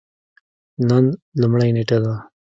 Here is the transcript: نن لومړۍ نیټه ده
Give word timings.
نن 0.89 1.05
لومړۍ 1.39 1.69
نیټه 1.75 1.97
ده 2.03 2.13